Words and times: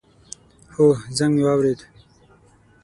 هو، 0.73 0.85
زنګ 1.17 1.31
می 1.35 1.43
واورېد 1.45 1.79